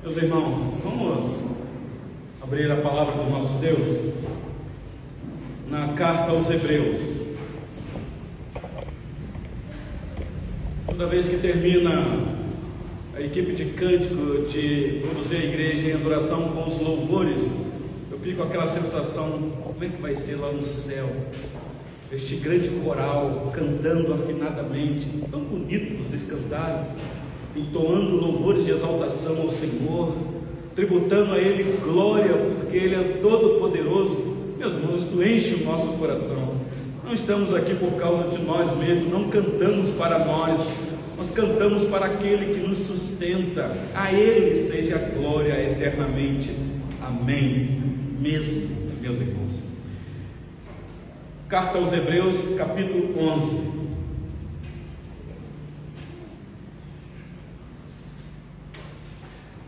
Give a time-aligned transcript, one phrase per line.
[0.00, 1.38] Meus irmãos, vamos
[2.40, 4.14] abrir a palavra do nosso Deus
[5.68, 6.98] na carta aos Hebreus.
[10.86, 12.36] Toda vez que termina
[13.16, 17.56] a equipe de cântico de conduzir a igreja em adoração com os louvores,
[18.08, 21.08] eu fico com aquela sensação: como é que vai ser lá no céu?
[22.12, 26.86] Este grande coral cantando afinadamente, tão bonito vocês cantaram
[27.58, 30.14] entoando louvores de exaltação ao Senhor,
[30.74, 34.36] tributando a Ele glória, porque Ele é todo-poderoso.
[34.58, 36.54] Meus irmãos, isso enche o nosso coração.
[37.04, 40.70] Não estamos aqui por causa de nós mesmos, não cantamos para nós,
[41.16, 43.76] nós cantamos para aquele que nos sustenta.
[43.94, 46.54] A Ele seja a glória eternamente.
[47.00, 47.82] Amém.
[48.20, 48.68] Mesmo,
[49.00, 49.64] meus irmãos.
[51.48, 53.77] Carta aos Hebreus, capítulo 11.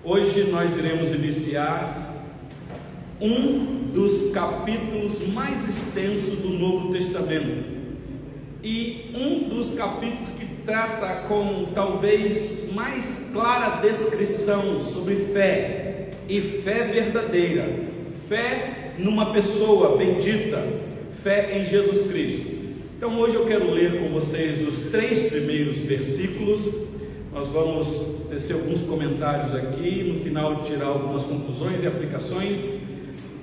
[0.02, 2.24] Hoje nós iremos iniciar
[3.20, 7.65] um dos capítulos mais extensos do Novo Testamento.
[8.65, 16.84] E um dos capítulos que trata com talvez mais clara descrição sobre fé e fé
[16.84, 17.68] verdadeira,
[18.26, 20.66] fé numa pessoa bendita,
[21.23, 22.48] fé em Jesus Cristo.
[22.96, 26.71] Então hoje eu quero ler com vocês os três primeiros versículos.
[27.32, 32.64] Nós vamos tecer alguns comentários aqui, no final tirar algumas conclusões e aplicações,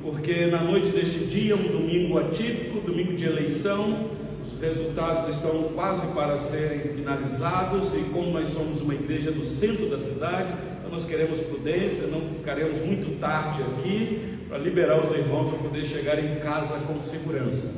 [0.01, 4.09] porque na noite deste dia, um domingo atípico, domingo de eleição,
[4.47, 9.89] os resultados estão quase para serem finalizados e como nós somos uma igreja do centro
[9.89, 15.49] da cidade, então nós queremos prudência, não ficaremos muito tarde aqui para liberar os irmãos
[15.49, 17.73] para poder chegar em casa com segurança.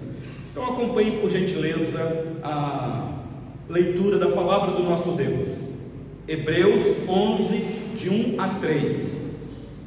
[0.52, 3.24] Então acompanhe por gentileza a
[3.68, 5.69] leitura da palavra do nosso Deus.
[6.30, 7.58] Hebreus 11,
[7.98, 9.30] de 1 a 3.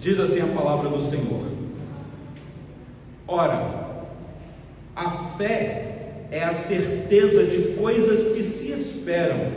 [0.00, 1.46] Diz assim a palavra do Senhor:
[3.28, 4.06] Ora,
[4.96, 5.08] a
[5.38, 9.52] fé é a certeza de coisas que se esperam,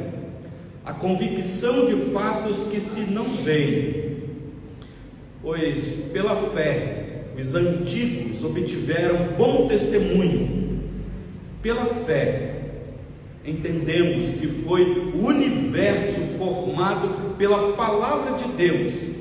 [0.85, 4.19] a convicção de fatos que se não veem.
[5.41, 10.83] Pois pela fé os antigos obtiveram bom testemunho.
[11.63, 12.54] Pela fé
[13.45, 14.83] entendemos que foi
[15.13, 19.15] o universo formado pela palavra de Deus,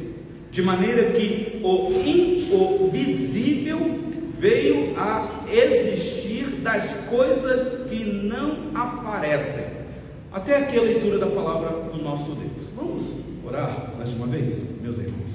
[0.51, 4.01] de maneira que o invisível
[4.39, 9.65] veio a existir das coisas que não aparecem.
[10.33, 12.69] Até aqui a leitura da palavra do nosso Deus.
[12.75, 13.13] Vamos
[13.45, 15.31] orar mais uma vez, meus irmãos.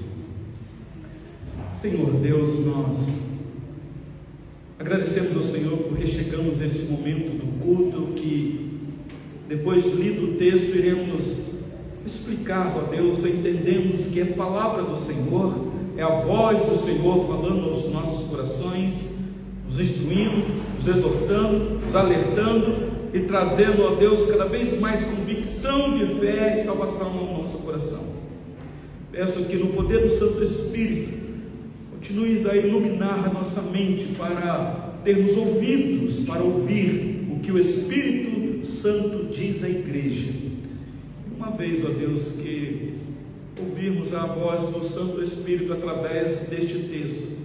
[1.80, 3.20] Senhor Deus, nós
[4.78, 8.69] agradecemos ao Senhor porque chegamos nesse momento do culto que
[9.50, 11.38] depois de lido o texto, iremos
[12.06, 17.68] explicar, ó Deus, entendemos que é palavra do Senhor, é a voz do Senhor falando
[17.68, 19.10] aos nossos corações,
[19.66, 26.06] nos instruindo, nos exortando, nos alertando e trazendo, ó Deus, cada vez mais convicção de
[26.20, 28.04] fé e salvação ao nosso coração.
[29.12, 31.18] Peço que no poder do Santo Espírito,
[31.92, 38.49] continues a iluminar a nossa mente para termos ouvidos para ouvir o que o Espírito
[38.64, 40.32] Santo diz a igreja.
[41.36, 42.96] Uma vez, ó Deus, que
[43.60, 47.38] ouvirmos a voz do Santo Espírito através deste texto,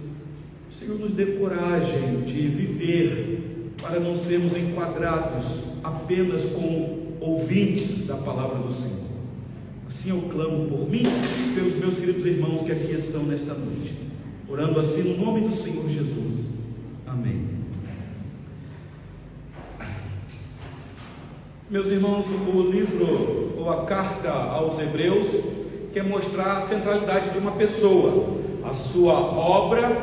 [0.69, 8.15] o Senhor nos dê coragem de viver para não sermos enquadrados apenas como ouvintes da
[8.15, 9.05] palavra do Senhor.
[9.87, 13.93] Assim eu clamo por mim e pelos meus queridos irmãos que aqui estão nesta noite.
[14.47, 16.49] Orando assim no nome do Senhor Jesus.
[17.05, 17.54] Amém.
[21.67, 25.45] Meus irmãos, o livro ou a carta aos Hebreus
[25.91, 29.99] quer mostrar a centralidade de uma pessoa, a sua obra,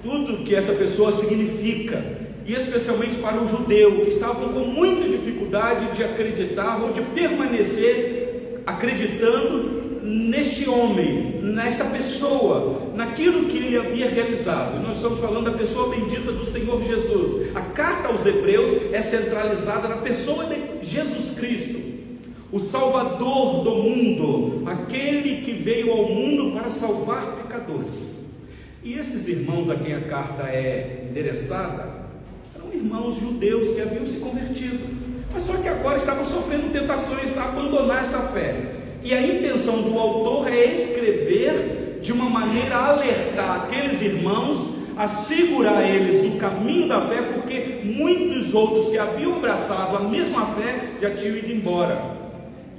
[0.00, 2.00] tudo que essa pessoa significa,
[2.46, 8.62] e especialmente para o judeu que estavam com muita dificuldade de acreditar ou de permanecer
[8.64, 14.80] acreditando neste homem, nesta pessoa, naquilo que ele havia realizado.
[14.82, 17.54] Nós estamos falando da pessoa bendita do Senhor Jesus.
[17.54, 21.80] A carta aos Hebreus é centralizada na pessoa de Jesus Cristo,
[22.52, 28.14] o Salvador do mundo, aquele que veio ao mundo para salvar pecadores.
[28.82, 32.06] E esses irmãos a quem a carta é endereçada
[32.66, 34.84] eram irmãos judeus que haviam se convertido,
[35.32, 38.75] mas só que agora estavam sofrendo tentações a abandonar esta fé.
[39.06, 45.06] E a intenção do autor é escrever de uma maneira a alertar aqueles irmãos, a
[45.06, 50.94] segurar eles no caminho da fé, porque muitos outros que haviam abraçado a mesma fé
[51.00, 52.16] já tinham ido embora.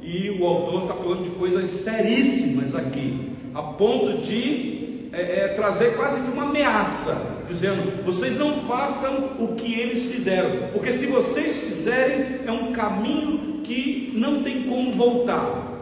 [0.01, 5.95] e o autor está falando de coisas seríssimas aqui, a ponto de é, é, trazer
[5.95, 11.55] quase que uma ameaça, dizendo: vocês não façam o que eles fizeram, porque se vocês
[11.55, 15.76] fizerem, é um caminho que não tem como voltar.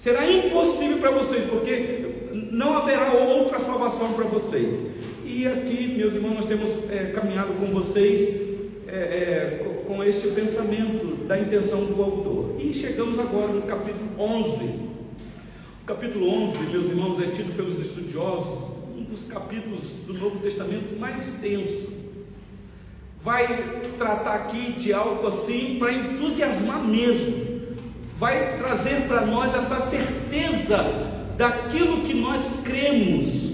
[0.00, 4.80] Será impossível para vocês, porque não haverá outra salvação para vocês.
[5.26, 8.40] E aqui, meus irmãos, nós temos é, caminhado com vocês
[8.88, 12.56] é, é, com este pensamento da intenção do autor.
[12.58, 14.64] E chegamos agora no capítulo 11.
[15.82, 20.98] O capítulo 11, meus irmãos, é tido pelos estudiosos um dos capítulos do Novo Testamento
[20.98, 21.92] mais extenso.
[23.20, 27.49] Vai tratar aqui de algo assim para entusiasmar mesmo.
[28.20, 30.84] Vai trazer para nós essa certeza
[31.38, 33.52] daquilo que nós cremos,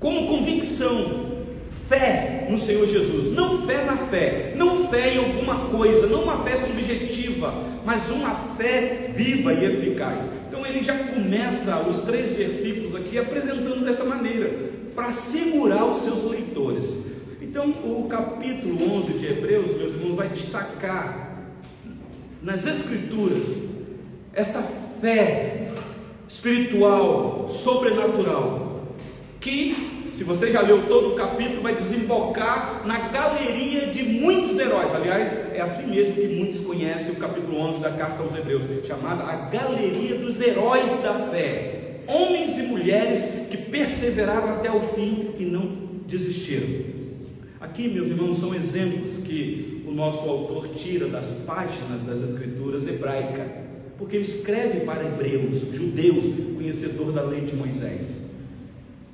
[0.00, 1.36] como convicção,
[1.86, 6.42] Fé no Senhor Jesus, não fé na fé, não fé em alguma coisa, não uma
[6.44, 7.52] fé subjetiva,
[7.84, 10.28] mas uma fé viva e eficaz.
[10.48, 16.30] Então ele já começa os três versículos aqui apresentando dessa maneira, para segurar os seus
[16.30, 16.94] leitores.
[17.40, 21.27] Então o capítulo 11 de Hebreus, meus irmãos, vai destacar
[22.42, 23.68] nas Escrituras
[24.32, 24.62] esta
[25.00, 25.68] fé
[26.28, 28.84] espiritual, sobrenatural,
[29.40, 34.92] que se você já leu todo o capítulo, vai desembocar na galeria de muitos heróis.
[34.92, 39.22] Aliás, é assim mesmo que muitos conhecem o capítulo 11 da carta aos Hebreus, chamada
[39.22, 42.00] a galeria dos heróis da fé.
[42.08, 45.72] Homens e mulheres que perseveraram até o fim e não
[46.06, 46.97] desistiram.
[47.60, 53.48] Aqui, meus irmãos, são exemplos que o nosso autor tira das páginas das escrituras hebraicas,
[53.98, 56.22] porque ele escreve para hebreus, judeus,
[56.54, 58.22] conhecedor da lei de Moisés.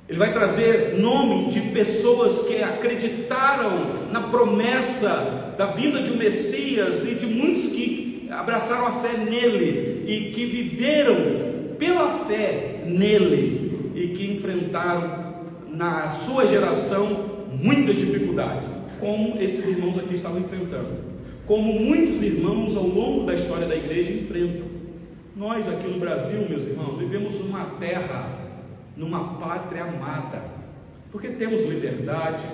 [0.07, 7.03] Ele vai trazer nome de pessoas que acreditaram na promessa da vinda de um Messias
[7.03, 11.15] e de muitos que abraçaram a fé nele e que viveram
[11.79, 15.33] pela fé nele e que enfrentaram
[15.67, 18.69] na sua geração muitas dificuldades,
[18.99, 21.15] como esses irmãos aqui estavam enfrentando,
[21.45, 24.67] como muitos irmãos ao longo da história da igreja enfrentam.
[25.35, 28.45] Nós aqui no Brasil, meus irmãos, vivemos numa terra
[28.95, 30.41] numa pátria amada,
[31.11, 32.45] porque temos liberdade,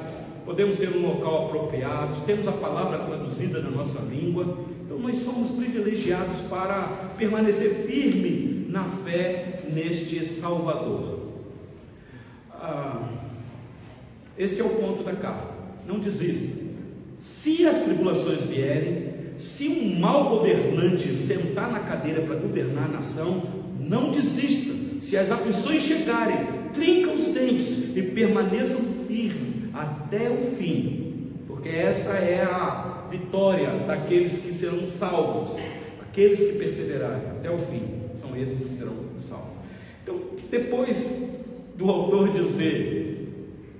[0.46, 5.52] podemos ter um local apropriado, temos a palavra traduzida na nossa língua, então nós somos
[5.52, 11.20] privilegiados para permanecer firme na fé neste Salvador.
[12.52, 13.10] Ah,
[14.42, 15.54] este é o ponto da carta.
[15.88, 16.60] Não desista.
[17.20, 23.44] Se as tribulações vierem, se um mau governante sentar na cadeira para governar a nação,
[23.80, 24.74] não desista.
[25.02, 26.38] Se as aflições chegarem,
[26.74, 34.40] trinca os dentes e permaneçam firmes até o fim, porque esta é a vitória daqueles
[34.40, 35.58] que serão salvos,
[36.02, 37.84] aqueles que perseverarem até o fim,
[38.20, 39.54] são esses que serão salvos.
[40.04, 41.30] Então, depois
[41.78, 43.11] do autor dizer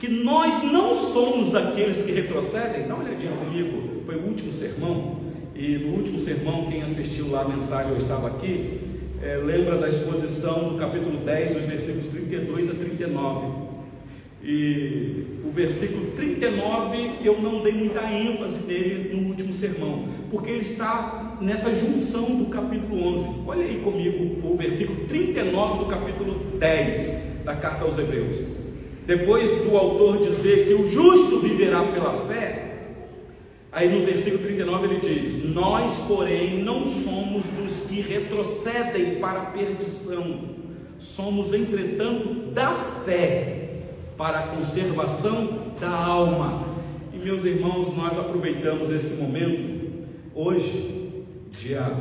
[0.02, 5.18] que nós não somos daqueles que retrocedem, dá uma olhadinha comigo, foi o último sermão,
[5.56, 8.80] e no último sermão, quem assistiu lá a mensagem, eu estava aqui,
[9.22, 13.62] é, lembra da exposição do capítulo 10, dos versículos 32 a 39.
[14.44, 20.62] E o versículo 39 eu não dei muita ênfase nele no último sermão, porque ele
[20.62, 23.28] está nessa junção do capítulo 11.
[23.46, 28.61] Olha aí comigo o versículo 39 do capítulo 10 da carta aos Hebreus.
[29.12, 32.70] Depois do autor dizer que o justo viverá pela fé,
[33.74, 39.46] Aí no versículo 39 ele diz: Nós, porém, não somos dos que retrocedem para a
[39.46, 40.42] perdição,
[41.00, 42.74] somos, entretanto, da
[43.06, 43.70] fé
[44.18, 46.68] para a conservação da alma.
[47.14, 51.96] E meus irmãos, nós aproveitamos esse momento, hoje, dia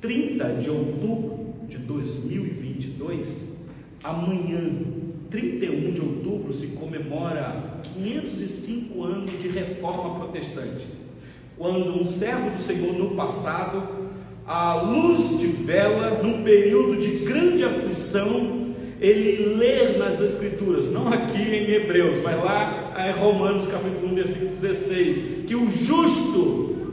[0.00, 3.52] 30 de outubro de 2022,
[4.02, 4.93] amanhã,
[5.30, 10.86] 31 de outubro, se comemora 505 anos de reforma protestante.
[11.56, 13.82] Quando um servo do Senhor no passado,
[14.46, 18.64] à luz de vela, num período de grande aflição,
[19.00, 24.50] ele lê nas Escrituras, não aqui em Hebreus, mas lá em Romanos capítulo 1, versículo
[24.50, 26.83] 16, que o justo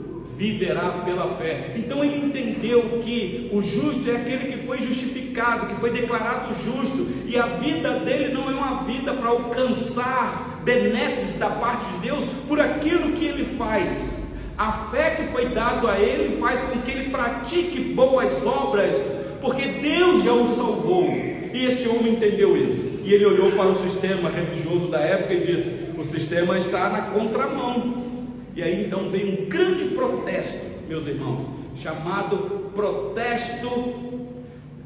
[0.42, 1.72] viverá pela fé.
[1.76, 7.06] Então ele entendeu que o justo é aquele que foi justificado, que foi declarado justo,
[7.26, 12.24] e a vida dele não é uma vida para alcançar benesses da parte de Deus
[12.48, 14.20] por aquilo que ele faz.
[14.58, 19.62] A fé que foi dado a ele faz com que ele pratique boas obras, porque
[19.62, 21.08] Deus já o salvou.
[21.54, 23.00] E este homem entendeu isso.
[23.04, 27.02] E ele olhou para o sistema religioso da época e disse: o sistema está na
[27.02, 28.11] contramão.
[28.54, 33.94] E aí então veio um grande protesto, meus irmãos, chamado protesto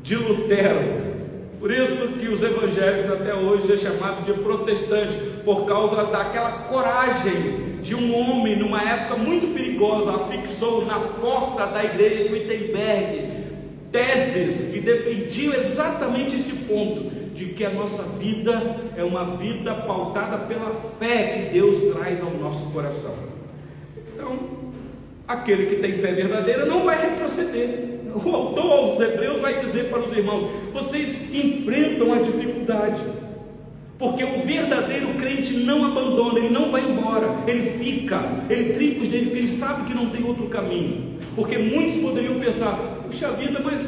[0.03, 1.17] de Lutero.
[1.59, 7.77] Por isso que os evangélicos até hoje é chamado de protestante, por causa daquela coragem
[7.83, 13.37] de um homem numa época muito perigosa, afixou na porta da igreja de Wittenberg
[13.91, 20.39] teses que defendiam exatamente este ponto de que a nossa vida é uma vida pautada
[20.39, 23.36] pela fé que Deus traz ao nosso coração.
[24.17, 24.39] Então,
[25.29, 27.97] aquele que tem fé verdadeira não vai retroceder.
[28.15, 33.03] O autor aos Hebreus vai dizer para os irmãos: vocês enfrentam a dificuldade,
[33.99, 39.09] porque o verdadeiro crente não abandona, ele não vai embora, ele fica, ele trinca os
[39.09, 41.19] dedos, porque ele sabe que não tem outro caminho.
[41.35, 42.73] Porque muitos poderiam pensar:
[43.05, 43.87] puxa vida, mas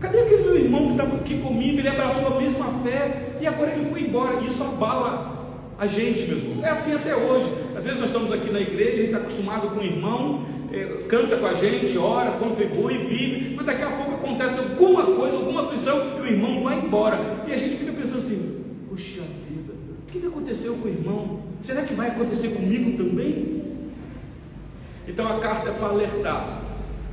[0.00, 1.80] cadê aquele meu irmão que estava aqui comigo?
[1.80, 4.40] Ele abraçou a mesma fé e agora ele foi embora.
[4.46, 5.37] Isso abala
[5.78, 6.64] a gente, meu irmão.
[6.64, 7.46] É assim até hoje.
[7.76, 10.84] Às vezes nós estamos aqui na igreja, a gente está acostumado com o irmão, é,
[11.08, 15.62] canta com a gente, ora, contribui, vive, mas daqui a pouco acontece alguma coisa, alguma
[15.62, 17.44] aflição e o irmão vai embora.
[17.46, 21.40] E a gente fica pensando assim: puxa vida, o que aconteceu com o irmão?
[21.60, 23.62] Será que vai acontecer comigo também?
[25.06, 26.62] Então a carta é para alertar.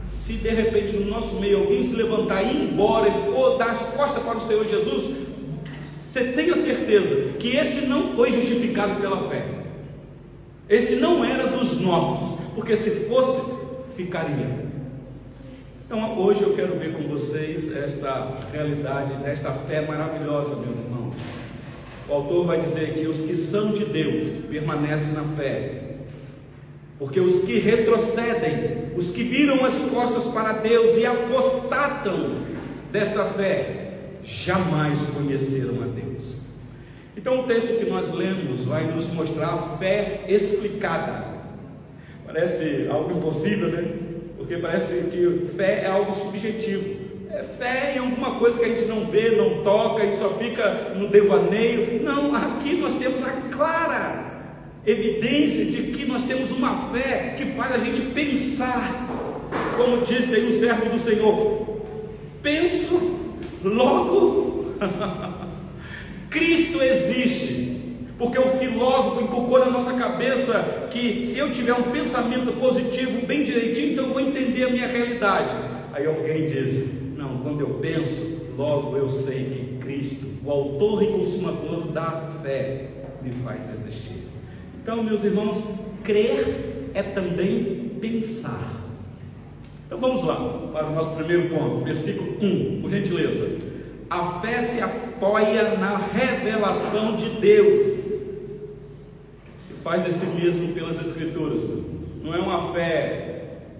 [0.05, 3.69] Se de repente no nosso meio alguém se levantar e ir embora e for dar
[3.69, 5.25] as costas para o Senhor Jesus,
[6.15, 9.43] você tenha certeza que esse não foi justificado pela fé.
[10.69, 13.41] Esse não era dos nossos, porque se fosse,
[13.98, 14.63] ficaria.
[15.86, 21.15] Então hoje eu quero ver com vocês esta realidade desta fé maravilhosa, meus irmãos.
[22.07, 25.98] O autor vai dizer que os que são de Deus permanecem na fé,
[26.98, 32.38] porque os que retrocedem, os que viram as costas para Deus e apostatam
[32.89, 33.85] desta fé,
[34.25, 36.41] jamais conheceram a Deus.
[37.15, 41.36] Então, o texto que nós lemos vai nos mostrar a fé explicada.
[42.25, 43.88] Parece algo impossível, né?
[44.38, 47.05] Porque parece que fé é algo subjetivo.
[47.32, 50.29] É fé em alguma coisa que a gente não vê, não toca, a gente só
[50.32, 52.03] fica no devaneio.
[52.03, 54.25] Não, aqui nós temos a clara
[54.86, 60.48] evidência de que nós temos uma fé que faz a gente pensar, como disse aí
[60.48, 61.82] o servo do Senhor:
[62.41, 63.25] penso,
[63.67, 64.75] logo
[66.29, 67.65] Cristo existe.
[68.17, 73.43] Porque o filósofo inculcou na nossa cabeça que se eu tiver um pensamento positivo bem
[73.43, 75.53] direitinho, então eu vou entender a minha realidade.
[75.91, 81.07] Aí alguém disse: Não, quando eu penso, logo eu sei que Cristo, o autor e
[81.07, 82.89] consumador da fé,
[83.22, 84.29] me faz existir.
[84.81, 85.62] Então, meus irmãos,
[86.03, 88.85] crer é também pensar.
[89.86, 90.36] Então vamos lá
[90.74, 93.58] para o nosso primeiro ponto, versículo 1, por gentileza.
[94.10, 97.82] A fé se apoia na revelação de Deus.
[99.72, 101.63] E faz desse mesmo pelas Escrituras.
[102.24, 103.36] Não é uma fé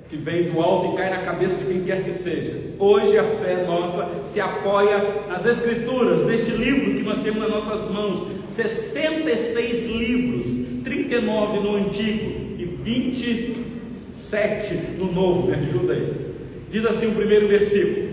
[0.08, 2.76] que vem do alto e cai na cabeça de quem quer que seja.
[2.78, 7.90] Hoje a fé nossa se apoia nas Escrituras, neste livro que nós temos nas nossas
[7.90, 8.28] mãos.
[8.48, 12.66] 66 livros 39 no Antigo e
[14.26, 16.36] 27 no Novo, me ajuda aí.
[16.70, 18.08] Diz assim o primeiro versículo,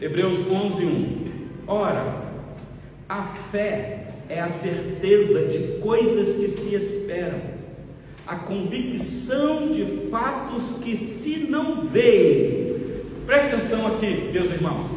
[0.00, 1.22] Hebreus 11, 1.
[1.68, 2.22] Ora,
[3.08, 7.40] a fé é a certeza de coisas que se esperam,
[8.26, 12.72] a convicção de fatos que se não veem.
[13.24, 14.90] Preste atenção aqui, meus irmãos.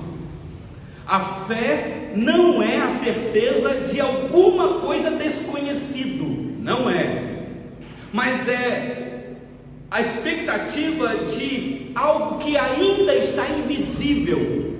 [1.05, 7.35] A fé não é a certeza de alguma coisa desconhecido não é.
[8.11, 9.04] Mas é
[9.95, 14.73] a expectativa de algo que ainda está invisível.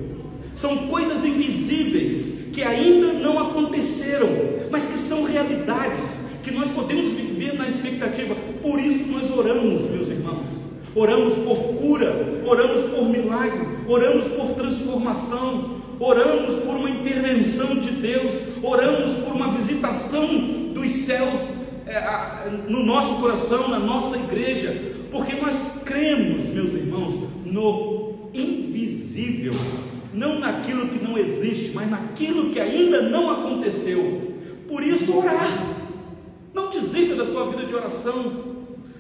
[0.54, 4.28] São coisas invisíveis que ainda não aconteceram,
[4.70, 8.36] mas que são realidades que nós podemos viver na expectativa.
[8.62, 10.60] Por isso nós oramos, meus irmãos.
[10.94, 18.36] Oramos por cura, oramos por milagre, oramos por transformação, oramos por uma intervenção de Deus,
[18.62, 20.28] oramos por uma visitação
[20.74, 21.56] dos céus
[21.88, 29.54] é, no nosso coração, na nossa igreja, porque nós cremos, meus irmãos, no invisível,
[30.14, 34.34] não naquilo que não existe, mas naquilo que ainda não aconteceu.
[34.68, 35.78] Por isso, orar.
[36.54, 38.56] Não desista da tua vida de oração.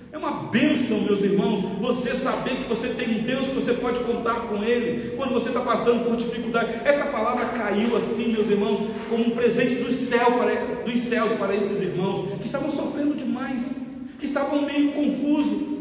[0.10, 4.00] É uma bênção, meus irmãos, você saber que você tem um Deus que você pode
[4.00, 6.80] contar com Ele quando você está passando por dificuldade.
[6.86, 8.80] Esta palavra caiu assim, meus irmãos,
[9.10, 13.76] como um presente do céu para, dos céus para esses irmãos que estavam sofrendo demais,
[14.18, 15.75] que estavam meio confusos.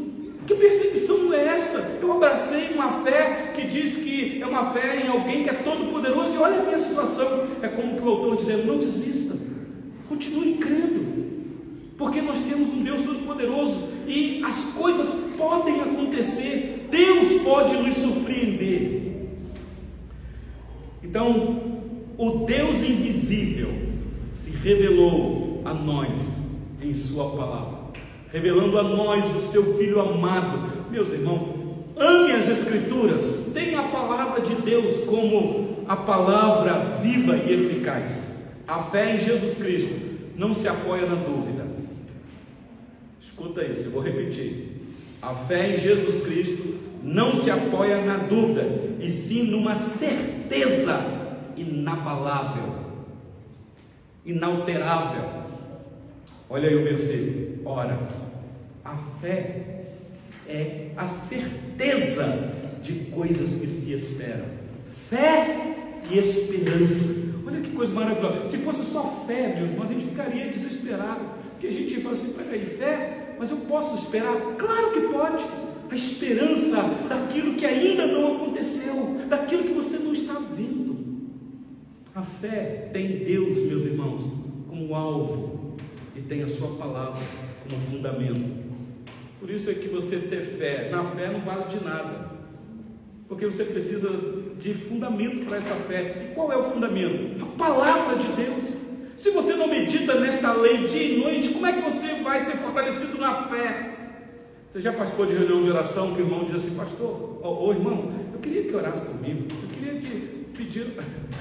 [0.47, 1.79] Que perseguição é esta?
[2.01, 5.91] Eu abracei uma fé que diz que é uma fé em alguém que é todo
[5.91, 7.49] poderoso e olha a minha situação.
[7.63, 9.37] É como o autor dizendo: não desista,
[10.09, 11.05] continue crendo,
[11.97, 19.05] porque nós temos um Deus todo-poderoso e as coisas podem acontecer, Deus pode nos surpreender.
[21.03, 21.83] Então,
[22.19, 23.73] o Deus invisível
[24.33, 26.37] se revelou a nós
[26.83, 27.74] em Sua palavra,
[28.35, 30.91] revelando a nós o Seu Filho amado.
[30.91, 31.55] Meus irmãos,
[31.97, 38.43] ame as Escrituras, tenha a palavra de Deus como a palavra viva e eficaz.
[38.67, 39.95] A fé em Jesus Cristo
[40.35, 41.65] não se apoia na dúvida.
[43.21, 44.83] Escuta isso, eu vou repetir.
[45.23, 46.75] A fé em Jesus Cristo
[47.05, 51.07] não se apoia na dúvida, e sim numa certeza
[51.57, 52.75] inabalável,
[54.27, 55.44] inalterável.
[56.49, 57.61] Olha aí o versículo.
[57.65, 57.99] Ora,
[58.85, 59.87] a fé
[60.47, 64.47] é a certeza de coisas que se esperam.
[65.09, 65.77] Fé
[66.11, 67.25] e esperança.
[67.47, 68.47] Olha que coisa maravilhosa.
[68.49, 71.25] Se fosse só fé, meus irmãos, a gente ficaria desesperado.
[71.53, 74.37] Porque a gente fala assim: peraí, fé, mas eu posso esperar?
[74.59, 75.45] Claro que pode
[75.91, 80.95] a esperança daquilo que ainda não aconteceu, daquilo que você não está vendo.
[82.15, 84.21] A fé tem Deus, meus irmãos,
[84.69, 85.64] como alvo
[86.15, 87.23] e tem a sua palavra
[87.63, 88.65] como fundamento.
[89.41, 92.31] Por isso é que você ter fé, na fé não vale de nada,
[93.29, 94.09] porque você precisa
[94.59, 96.31] de fundamento para essa fé.
[96.31, 97.45] E qual é o fundamento?
[97.45, 98.77] A palavra de Deus.
[99.17, 102.57] Se você não medita nesta lei dia e noite, como é que você vai ser
[102.57, 103.91] fortalecido na fé?
[104.69, 108.13] Você já participou de reunião de oração que o irmão diz assim, pastor, ô irmão,
[108.33, 110.87] eu queria que orasse comigo, eu queria que pedir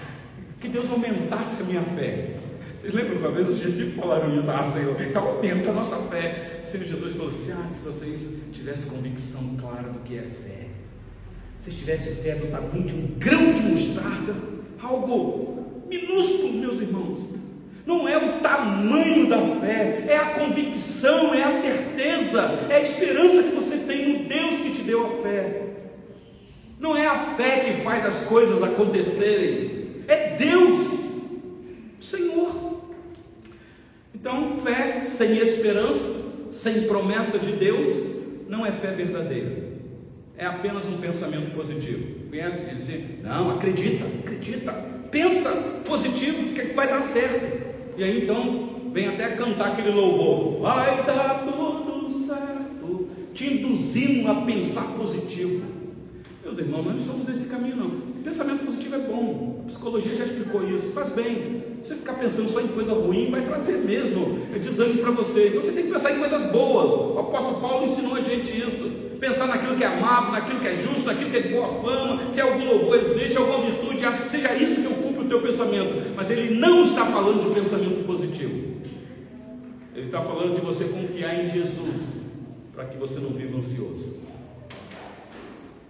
[0.62, 2.36] que Deus aumentasse a minha fé.
[2.84, 4.52] Vocês lembram que uma vez os discípulos falaram isso?
[4.52, 6.60] Ah, Senhor, então aumenta a nossa fé.
[6.62, 10.68] O Senhor Jesus falou assim: Ah, se vocês tivessem convicção clara do que é fé,
[11.60, 14.36] se tivessem fé do tamanho de um grão de mostarda,
[14.82, 17.20] algo minúsculo, meus irmãos,
[17.86, 23.44] não é o tamanho da fé, é a convicção, é a certeza, é a esperança
[23.44, 25.62] que você tem no Deus que te deu a fé.
[26.78, 29.83] Não é a fé que faz as coisas acontecerem,
[34.24, 36.10] Então, fé sem esperança,
[36.50, 37.90] sem promessa de Deus,
[38.48, 39.74] não é fé verdadeira.
[40.38, 42.30] É apenas um pensamento positivo.
[42.30, 42.62] Conhece?
[42.74, 44.72] Dizer, não, acredita, acredita,
[45.12, 45.52] pensa
[45.86, 47.74] positivo, que, é que vai dar certo.
[47.98, 54.36] E aí então vem até cantar aquele louvor: Vai dar tudo certo, te induzindo a
[54.36, 55.66] pensar positivo.
[56.42, 58.24] Meus irmãos, nós não somos desse caminho, não.
[58.24, 61.64] Pensamento positivo é bom, psicologia já explicou isso, faz bem.
[61.84, 65.50] Você ficar pensando só em coisa ruim vai trazer mesmo desânimo para você.
[65.50, 66.94] Então você tem que pensar em coisas boas.
[67.16, 69.04] O apóstolo Paulo ensinou a gente isso.
[69.20, 72.30] Pensar naquilo que é amável, naquilo que é justo, naquilo que é de boa fama,
[72.30, 76.14] se algum louvor existe, alguma virtude, seja isso que ocupe o teu pensamento.
[76.14, 78.74] Mas ele não está falando de pensamento positivo.
[79.96, 82.18] Ele está falando de você confiar em Jesus,
[82.74, 84.18] para que você não viva ansioso.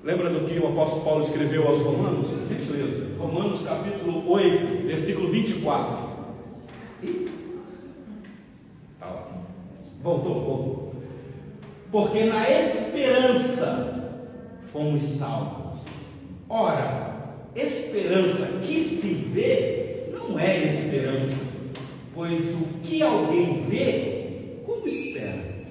[0.04, 2.28] Lembra do que o apóstolo Paulo escreveu aos Romanos?
[2.50, 3.08] Gentileza.
[3.18, 6.10] Romanos capítulo 8, versículo 24.
[9.00, 9.28] Tá lá.
[10.02, 10.96] Voltou, voltou.
[11.90, 14.28] Porque na esperança
[14.64, 15.86] fomos salvos.
[16.50, 21.46] Ora, esperança que se vê não é esperança,
[22.14, 25.64] pois o que alguém vê, como espera?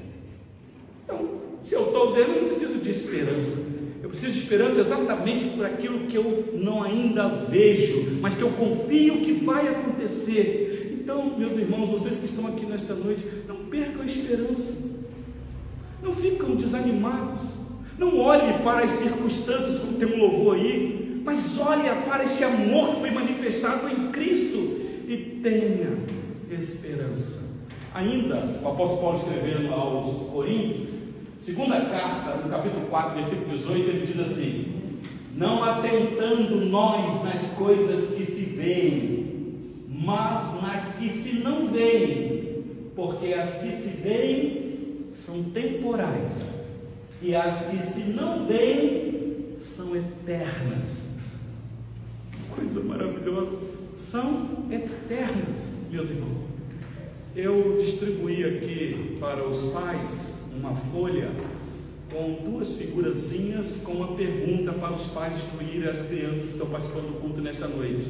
[1.04, 1.28] Então,
[1.62, 3.71] se eu estou vendo, eu não preciso de esperança.
[4.02, 8.50] Eu preciso de esperança exatamente por aquilo que eu não ainda vejo, mas que eu
[8.50, 10.98] confio que vai acontecer.
[11.00, 14.90] Então, meus irmãos, vocês que estão aqui nesta noite, não percam a esperança.
[16.02, 17.40] Não ficam desanimados.
[17.96, 22.94] Não olhe para as circunstâncias como tem um louvor aí, mas olhe para este amor
[22.94, 25.96] que foi manifestado em Cristo e tenha
[26.50, 27.52] esperança.
[27.94, 31.01] Ainda, o apóstolo Paulo escrevendo aos Coríntios,
[31.42, 34.74] Segunda carta, no capítulo 4, versículo 18, ele diz assim:
[35.34, 39.56] Não atentando nós nas coisas que se veem,
[39.88, 42.62] mas nas que se não veem,
[42.94, 46.62] porque as que se veem são temporais,
[47.20, 51.16] e as que se não veem são eternas.
[52.54, 53.58] Coisa maravilhosa,
[53.96, 56.52] são eternas, meus irmãos.
[57.34, 61.30] Eu distribuí aqui para os pais uma folha
[62.12, 67.14] com duas figurazinhas com uma pergunta para os pais instruírem as crianças que estão participando
[67.14, 68.06] do culto nesta noite,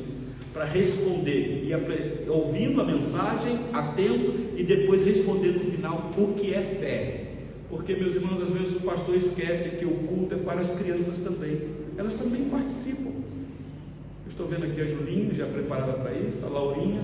[0.52, 6.60] para responder, e ouvindo a mensagem, atento e depois responder no final o que é
[6.60, 7.28] fé.
[7.70, 11.18] Porque, meus irmãos, às vezes o pastor esquece que o culto é para as crianças
[11.18, 11.58] também,
[11.96, 13.12] elas também participam.
[13.12, 17.00] Eu estou vendo aqui a Julinha, já preparada para isso, a Laurinha,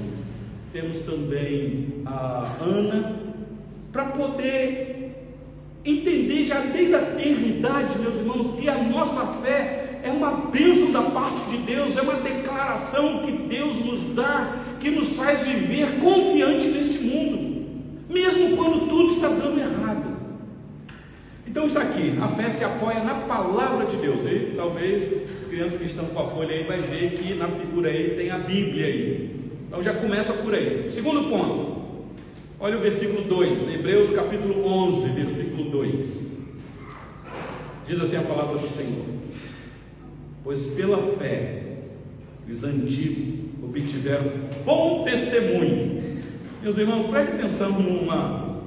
[0.73, 3.17] temos também a Ana,
[3.91, 4.98] para poder
[5.91, 11.03] entender já desde a tenridade, meus irmãos, que a nossa fé é uma bênção da
[11.03, 16.69] parte de Deus, é uma declaração que Deus nos dá, que nos faz viver confiante
[16.69, 17.67] neste mundo,
[18.09, 20.19] mesmo quando tudo está dando errado.
[21.47, 24.21] Então está aqui, a fé se apoia na palavra de Deus.
[24.25, 27.89] E talvez as crianças que estão com a folha aí vai ver que na figura
[27.89, 29.31] aí tem a Bíblia aí.
[29.67, 30.91] Então já começa por aí.
[30.91, 31.68] Segundo ponto.
[32.61, 36.39] Olha o versículo 2, Hebreus capítulo 11, versículo 2.
[37.87, 39.05] Diz assim a palavra do Senhor:
[40.43, 41.63] Pois pela fé
[42.51, 44.33] os antigos obtiveram
[44.65, 46.03] bom testemunho.
[46.61, 48.61] Meus irmãos, preste atenção numa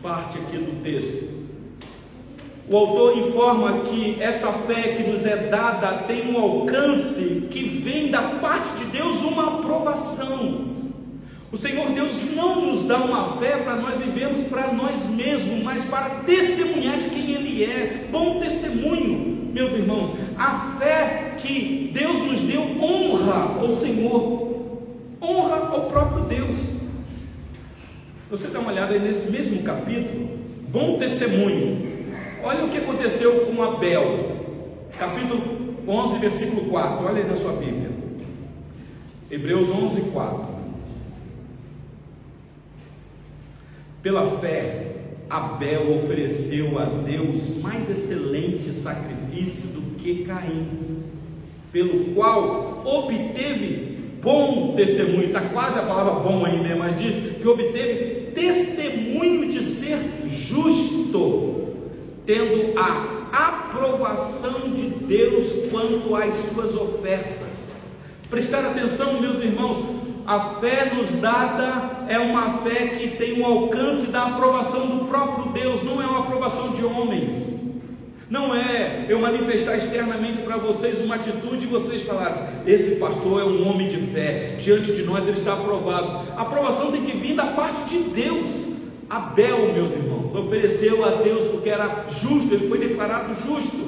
[0.00, 1.48] parte aqui do texto.
[2.70, 8.12] O autor informa que esta fé que nos é dada tem um alcance que vem
[8.12, 10.77] da parte de Deus uma aprovação.
[11.50, 15.82] O Senhor Deus não nos dá uma fé para nós vivermos para nós mesmos, mas
[15.86, 18.06] para testemunhar de quem Ele é.
[18.12, 20.12] Bom testemunho, meus irmãos.
[20.36, 24.62] A fé que Deus nos deu honra ao Senhor,
[25.22, 26.74] honra ao próprio Deus.
[28.30, 30.28] Você dá uma olhada aí nesse mesmo capítulo,
[30.68, 31.96] bom testemunho.
[32.44, 34.36] Olha o que aconteceu com Abel,
[34.98, 37.06] capítulo 11, versículo 4.
[37.06, 37.90] Olha aí na sua Bíblia.
[39.30, 40.57] Hebreus 11, 4.
[44.02, 44.92] Pela fé,
[45.28, 51.02] Abel ofereceu a Deus mais excelente sacrifício do que Caim,
[51.72, 55.26] pelo qual obteve bom testemunho.
[55.26, 56.74] Está quase a palavra bom aí, né?
[56.74, 61.68] Mas diz que obteve testemunho de ser justo
[62.24, 67.72] tendo a aprovação de Deus quanto às suas ofertas.
[68.28, 69.97] Prestar atenção, meus irmãos,
[70.28, 75.54] a fé nos dada é uma fé que tem um alcance da aprovação do próprio
[75.54, 77.54] Deus, não é uma aprovação de homens.
[78.28, 83.44] Não é eu manifestar externamente para vocês uma atitude e vocês falarem, esse pastor é
[83.46, 86.28] um homem de fé, diante de nós ele está aprovado.
[86.36, 88.48] A aprovação tem que vir da parte de Deus.
[89.08, 93.78] Abel, meus irmãos, ofereceu a Deus porque era justo, ele foi declarado justo.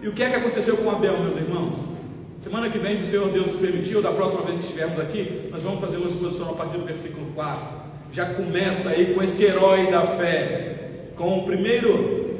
[0.00, 1.93] E o que é que aconteceu com Abel, meus irmãos?
[2.44, 5.00] Semana que vem, se o Senhor Deus nos permitir, ou da próxima vez que estivermos
[5.00, 7.66] aqui, nós vamos fazer uma exposição a partir do versículo 4.
[8.12, 12.38] Já começa aí com este herói da fé, com o primeiro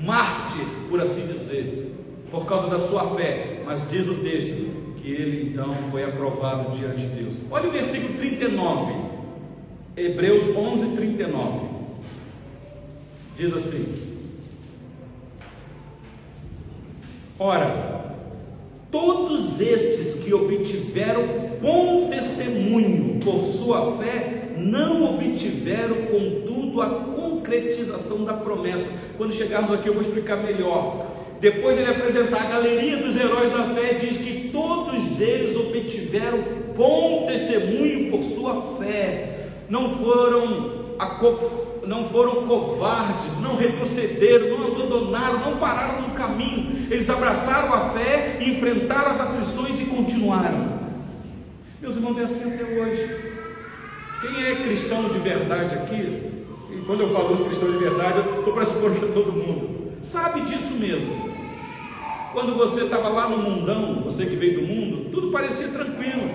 [0.00, 1.94] mártir, por assim dizer,
[2.30, 3.60] por causa da sua fé.
[3.66, 7.34] Mas diz o texto que ele então foi aprovado diante de Deus.
[7.50, 8.94] Olha o versículo 39.
[9.94, 11.66] Hebreus 11, 39.
[13.36, 13.94] Diz assim:
[17.38, 18.03] Ora,
[18.94, 21.24] todos estes que obtiveram
[21.60, 28.88] bom testemunho por sua fé, não obtiveram, contudo, a concretização da promessa.
[29.16, 31.08] Quando chegarmos aqui, eu vou explicar melhor.
[31.40, 36.44] Depois de ele apresentar a galeria dos heróis da fé, diz que todos eles obtiveram
[36.76, 40.94] bom testemunho por sua fé não foram,
[41.86, 48.38] não foram covardes, não retrocederam, não abandonaram, não pararam no caminho, eles abraçaram a fé,
[48.40, 50.78] enfrentaram as aflições e continuaram.
[51.80, 53.34] Meus irmãos, é assim até hoje.
[54.20, 56.32] Quem é cristão de verdade aqui,
[56.70, 59.92] e quando eu falo os cristãos de verdade, eu estou pressupondo que é todo mundo,
[60.00, 61.34] sabe disso mesmo.
[62.32, 66.30] Quando você estava lá no mundão, você que veio do mundo, tudo parecia tranquilo,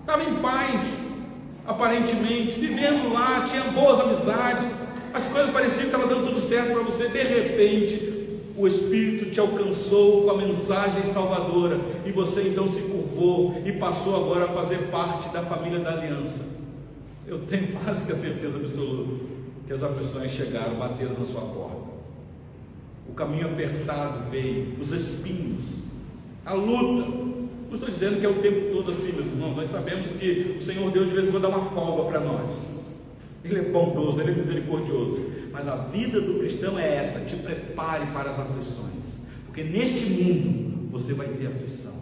[0.00, 1.07] estava em paz,
[1.68, 4.66] aparentemente, vivendo lá, tinha boas amizades,
[5.12, 9.38] as coisas pareciam que estavam dando tudo certo para você, de repente, o Espírito te
[9.38, 14.90] alcançou com a mensagem salvadora, e você então se curvou e passou agora a fazer
[14.90, 16.46] parte da família da aliança.
[17.26, 19.28] Eu tenho quase que a certeza absoluta
[19.66, 21.88] que as aflições chegaram, bateram na sua porta.
[23.06, 25.84] O caminho apertado veio, os espinhos,
[26.46, 27.06] a luta,
[27.68, 29.54] não estou dizendo que é o tempo todo assim, meus irmãos.
[29.54, 32.66] Nós sabemos que o Senhor Deus de vez em quando dá uma folga para nós.
[33.44, 35.20] Ele é bondoso, ele é misericordioso.
[35.52, 39.20] Mas a vida do cristão é esta: te prepare para as aflições.
[39.46, 41.92] Porque neste mundo você vai ter aflição.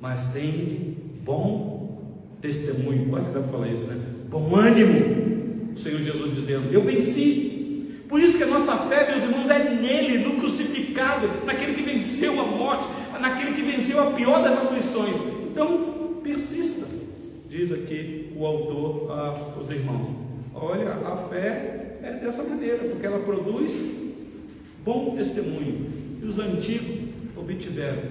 [0.00, 3.08] Mas tem bom testemunho.
[3.10, 4.00] Quase que dá para falar isso, né?
[4.28, 5.72] Bom ânimo.
[5.72, 7.50] O Senhor Jesus dizendo: Eu venci.
[8.08, 12.38] Por isso que a nossa fé, meus irmãos, é nele, no crucificado, naquele que venceu
[12.38, 12.86] a morte
[13.22, 15.16] naquele que venceu a pior das aflições.
[15.50, 16.88] Então, persista,
[17.48, 19.12] diz aqui o autor
[19.56, 20.08] aos irmãos.
[20.52, 24.12] Olha, a fé é dessa maneira, porque ela produz
[24.84, 25.88] bom testemunho.
[26.20, 28.02] E os antigos obtiveram.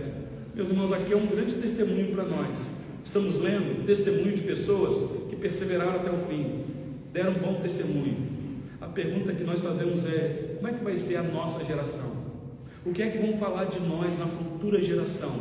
[0.55, 2.71] Meus irmãos, aqui é um grande testemunho para nós.
[3.03, 6.63] Estamos lendo testemunho de pessoas que perseveraram até o fim,
[7.11, 8.31] deram bom testemunho.
[8.79, 12.20] A pergunta que nós fazemos é: como é que vai ser a nossa geração?
[12.83, 15.31] O que é que vão falar de nós na futura geração?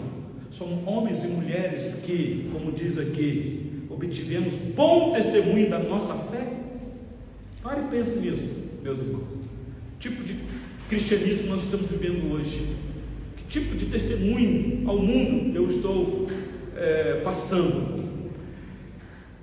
[0.51, 6.47] São homens e mulheres que, como diz aqui, obtivemos bom testemunho da nossa fé?
[7.63, 9.31] Pare e pense nisso, meus irmãos.
[9.99, 10.37] Tipo de
[10.89, 12.77] cristianismo nós estamos vivendo hoje?
[13.39, 16.27] Que tipo de testemunho ao mundo eu estou
[16.77, 18.01] é, passando?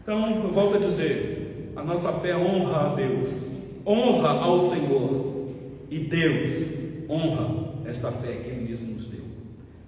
[0.04, 3.48] Então, eu volto a dizer: a nossa fé honra a Deus,
[3.86, 5.52] honra ao Senhor,
[5.90, 6.78] e Deus
[7.10, 9.24] honra esta fé que Ele mesmo nos deu.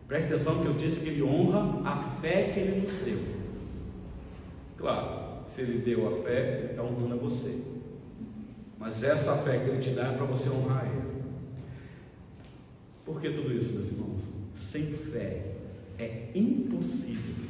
[0.07, 3.19] Preste atenção que eu disse que Ele honra a fé que Ele nos deu.
[4.77, 7.61] Claro, se Ele deu a fé, Ele está honrando a você.
[8.77, 11.09] Mas essa fé que Ele te dá é para você honrar Ele.
[13.05, 14.21] Por que tudo isso, meus irmãos?
[14.53, 15.55] Sem fé
[15.97, 17.45] é impossível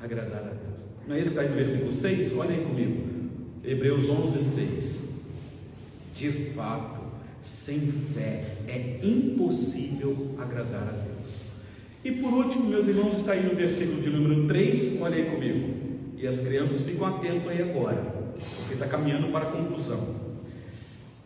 [0.00, 0.80] agradar a Deus.
[1.06, 2.36] Não é isso que está no versículo 6?
[2.36, 3.14] Olha aí comigo.
[3.62, 5.08] Hebreus 11, 6.
[6.14, 6.93] De fato,
[7.44, 11.42] sem fé é impossível agradar a Deus.
[12.02, 15.74] E por último, meus irmãos, está aí no versículo de número 3, olha aí comigo.
[16.16, 18.00] E as crianças ficam atentos aí agora,
[18.32, 20.16] porque está caminhando para a conclusão.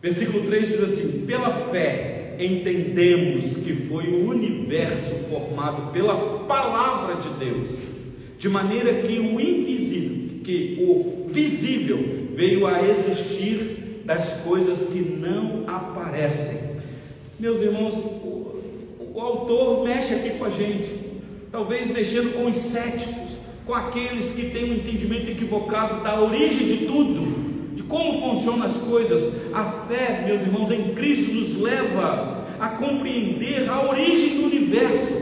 [0.01, 7.45] Versículo 3 diz assim: Pela fé entendemos que foi o universo formado pela palavra de
[7.45, 7.69] Deus,
[8.37, 13.78] de maneira que o invisível, que o visível veio a existir
[14.09, 16.57] das coisas que não aparecem.
[17.39, 18.57] Meus irmãos, o,
[19.13, 20.91] o autor mexe aqui com a gente,
[21.51, 26.87] talvez mexendo com os céticos, com aqueles que têm um entendimento equivocado da origem de
[26.87, 29.31] tudo, de como funcionam as coisas.
[29.53, 35.13] A fé, meus irmãos, em Cristo nos leva a compreender a origem do universo.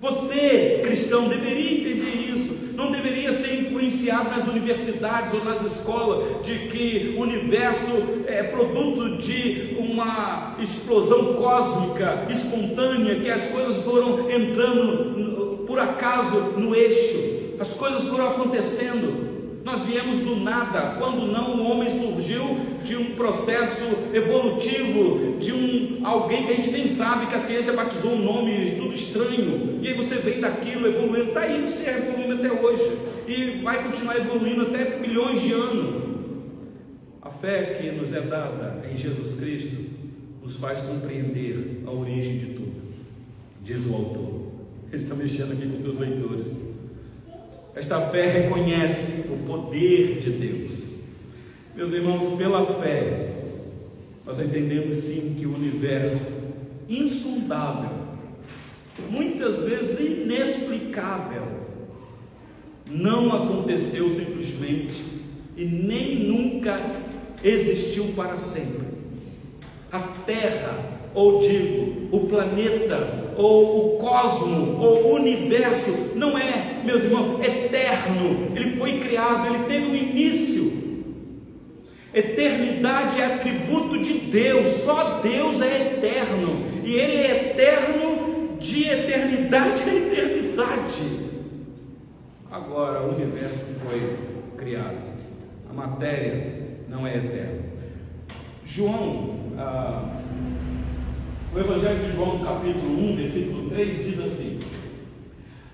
[0.00, 6.68] Você, cristão, deveria entender isso não deveria ser influenciado nas universidades ou nas escolas de
[6.68, 15.64] que o universo é produto de uma explosão cósmica espontânea, que as coisas foram entrando
[15.66, 19.43] por acaso no eixo, as coisas foram acontecendo.
[19.64, 22.42] Nós viemos do nada, quando não o homem surgiu
[22.84, 27.72] de um processo evolutivo, de um alguém que a gente nem sabe, que a ciência
[27.72, 32.34] batizou um nome tudo estranho, e aí você vem daquilo evoluindo, está indo se evoluindo
[32.34, 36.04] até hoje, e vai continuar evoluindo até milhões de anos.
[37.22, 39.82] A fé que nos é dada em Jesus Cristo
[40.42, 42.82] nos faz compreender a origem de tudo,
[43.62, 44.42] diz o autor.
[44.92, 46.73] Ele está mexendo aqui com seus leitores.
[47.74, 50.94] Esta fé reconhece o poder de Deus.
[51.74, 53.32] Meus irmãos, pela fé,
[54.24, 56.30] nós entendemos sim que o universo
[56.88, 57.90] insondável,
[59.10, 61.42] muitas vezes inexplicável,
[62.88, 65.04] não aconteceu simplesmente
[65.56, 66.78] e nem nunca
[67.42, 68.86] existiu para sempre.
[69.90, 77.02] A Terra ou digo, o planeta, ou o cosmo, ou o universo, não é, meus
[77.02, 80.72] irmãos, eterno, ele foi criado, ele teve um início.
[82.14, 89.82] Eternidade é atributo de Deus, só Deus é eterno, e Ele é eterno de eternidade
[89.82, 91.24] a eternidade.
[92.48, 94.16] Agora, o universo foi
[94.56, 94.98] criado,
[95.68, 96.52] a matéria
[96.88, 97.62] não é eterna.
[98.64, 100.20] João, ah,
[101.54, 104.58] o Evangelho de João, capítulo 1, versículo 3, diz assim: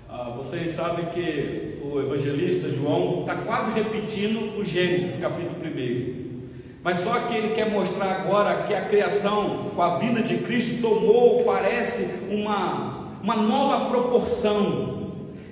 [0.06, 6.30] ah, Vocês sabem que o evangelista João está quase repetindo o Gênesis, capítulo 1.
[6.82, 10.82] Mas só que ele quer mostrar agora que a criação, com a vida de Cristo,
[10.82, 14.89] tomou, parece, uma, uma nova proporção.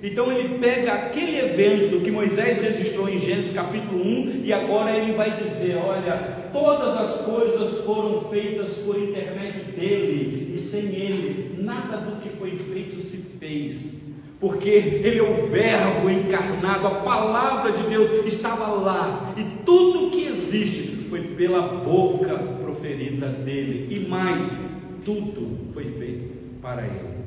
[0.01, 5.13] Então ele pega aquele evento que Moisés registrou em Gênesis capítulo 1 e agora ele
[5.13, 11.97] vai dizer: Olha, todas as coisas foram feitas por intermédio dele e sem ele nada
[11.97, 13.99] do que foi feito se fez.
[14.39, 20.27] Porque ele é o Verbo encarnado, a palavra de Deus estava lá e tudo que
[20.27, 24.59] existe foi pela boca proferida dele e mais,
[25.03, 26.29] tudo foi feito
[26.61, 27.19] para ele.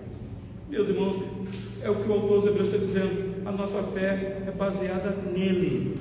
[0.70, 1.16] Meus irmãos,
[1.82, 3.32] é o que o autor dos Hebreus está dizendo.
[3.44, 5.96] A nossa fé é baseada nele,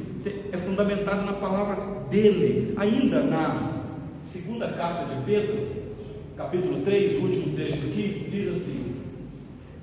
[0.52, 2.74] é fundamentada na palavra dele.
[2.78, 3.82] Ainda na
[4.24, 5.68] segunda carta de Pedro,
[6.38, 8.96] capítulo 3, o último texto aqui, diz assim: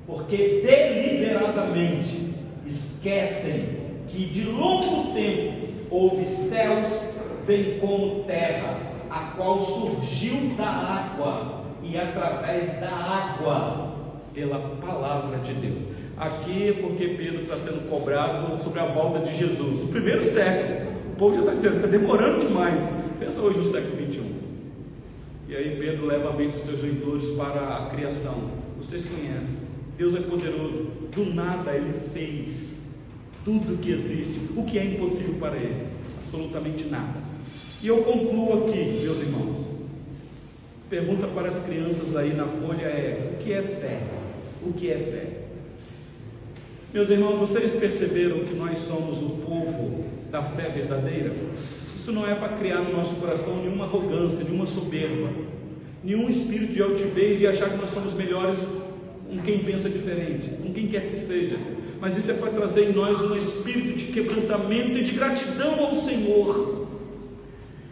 [0.07, 2.35] Porque deliberadamente
[2.67, 7.15] esquecem que de longo tempo houve céus,
[7.47, 8.79] bem como terra,
[9.11, 13.88] a qual surgiu da água e através da água
[14.35, 15.87] pela palavra de Deus.
[16.17, 19.83] Aqui é porque Pedro está sendo cobrado sobre a volta de Jesus.
[19.83, 22.89] O primeiro século, o povo já está dizendo, está demorando demais.
[23.21, 24.25] Pensa hoje no século 21.
[25.49, 28.35] E aí Pedro leva a mente dos seus leitores para a criação.
[28.77, 29.69] Vocês conhecem.
[29.97, 30.85] Deus é poderoso.
[31.15, 32.91] Do nada ele fez
[33.45, 34.41] tudo que existe.
[34.57, 35.87] O que é impossível para ele?
[36.21, 37.21] Absolutamente nada.
[37.83, 39.68] E eu concluo aqui, meus irmãos.
[40.89, 44.01] Pergunta para as crianças aí na folha é: o que é fé?
[44.63, 45.27] O que é fé?
[46.95, 51.31] Meus irmãos, vocês perceberam que nós somos o povo da fé verdadeira?
[51.95, 55.31] Isso não é para criar no nosso coração nenhuma arrogância, nenhuma soberba,
[56.03, 58.67] nenhum espírito de altivez de achar que nós somos melhores
[59.29, 61.57] com quem pensa diferente, com quem quer que seja.
[62.01, 65.93] Mas isso é para trazer em nós um espírito de quebrantamento e de gratidão ao
[65.93, 66.78] Senhor.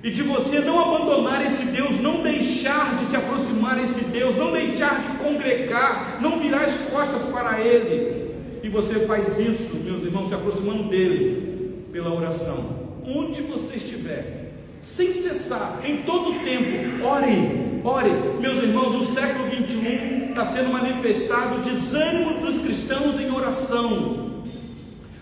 [0.06, 4.52] E de você não abandonar esse Deus, não deixar de se aproximar esse Deus, não
[4.52, 8.30] deixar de congregar, não virar as costas para Ele.
[8.62, 15.12] E você faz isso, meus irmãos, se aproximando dele pela oração onde você estiver, sem
[15.12, 18.10] cessar, em todo o tempo, ore, ore.
[18.40, 24.42] Meus irmãos, no século 21 está sendo manifestado o desânimo dos cristãos em oração.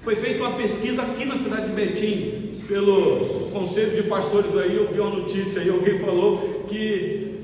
[0.03, 4.89] Foi feita uma pesquisa aqui na cidade de Betim, pelo conselho de pastores aí, eu
[4.89, 7.41] vi uma notícia aí, alguém falou que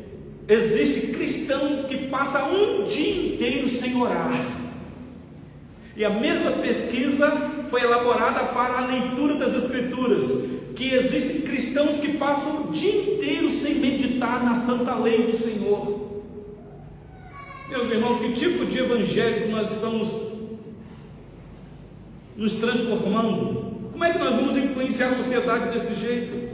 [0.48, 4.58] existe cristão que passa um dia inteiro sem orar.
[5.96, 7.30] E a mesma pesquisa
[7.68, 13.48] foi elaborada para a leitura das Escrituras, que existem cristãos que passam o dia inteiro
[13.48, 16.08] sem meditar na santa lei do Senhor.
[17.68, 20.16] Meus irmãos, que tipo de evangelho nós estamos
[22.36, 23.59] nos transformando?
[23.90, 26.50] Como é que nós vamos influenciar a sociedade desse jeito?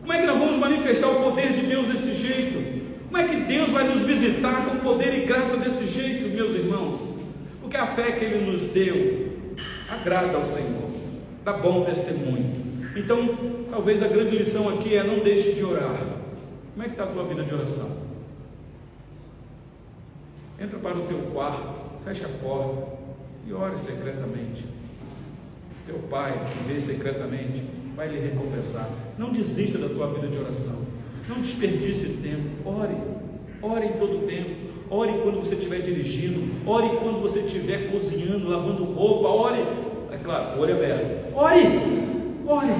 [0.00, 2.84] Como é que nós vamos manifestar o poder de Deus desse jeito?
[3.06, 7.00] Como é que Deus vai nos visitar com poder e graça desse jeito, meus irmãos?
[7.60, 9.32] Porque a fé que Ele nos deu
[9.88, 10.90] agrada ao Senhor,
[11.44, 12.52] dá bom testemunho.
[12.96, 15.98] Então, talvez a grande lição aqui é não deixe de orar.
[16.72, 17.90] Como é que está a tua vida de oração?
[20.60, 22.86] Entra para o teu quarto, fecha a porta
[23.46, 24.64] e ore secretamente.
[25.86, 27.62] Teu pai, que vê secretamente,
[27.94, 28.90] vai lhe recompensar.
[29.18, 30.78] Não desista da tua vida de oração.
[31.28, 32.68] Não desperdice tempo.
[32.68, 32.96] Ore.
[33.62, 34.64] Ore em todo tempo.
[34.90, 39.60] Ore quando você estiver dirigindo, ore quando você estiver cozinhando, lavando roupa, ore,
[40.12, 41.34] é claro, olho aberto.
[41.34, 41.62] Ore,
[42.46, 42.72] ore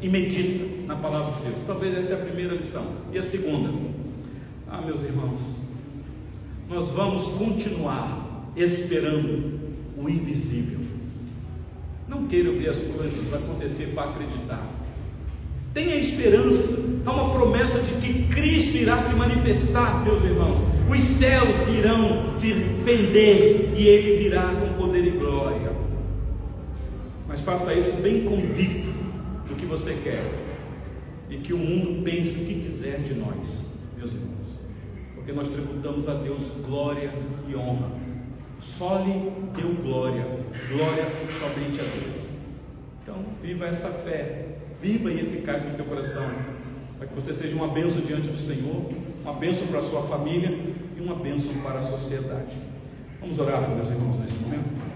[0.00, 1.56] e medita na palavra de Deus.
[1.66, 2.84] Talvez essa é a primeira lição.
[3.12, 3.70] E a segunda,
[4.70, 5.50] ah, meus irmãos,
[6.68, 9.60] nós vamos continuar esperando
[9.96, 10.80] o invisível.
[12.06, 14.66] Não queira ver as coisas acontecer para acreditar.
[15.72, 16.82] Tenha esperança.
[17.04, 20.58] Há uma promessa de que Cristo irá se manifestar, meus irmãos.
[20.88, 22.52] Os céus irão se
[22.84, 25.72] fender e Ele virá com poder e glória.
[27.26, 28.92] Mas faça isso bem convicto
[29.48, 30.30] do que você quer
[31.28, 34.46] e que o mundo pense o que quiser de nós, meus irmãos.
[35.14, 37.10] Porque nós tributamos a Deus glória
[37.48, 38.03] e honra.
[38.64, 40.26] Só lhe deu glória,
[40.68, 41.04] glória
[41.38, 42.28] somente a Deus.
[43.02, 46.26] Então, viva essa fé viva e eficaz no teu coração,
[46.98, 48.84] para que você seja uma bênção diante do Senhor,
[49.22, 50.50] uma bênção para a sua família
[50.94, 52.52] e uma bênção para a sociedade.
[53.18, 54.93] Vamos orar, meus irmãos, nesse momento.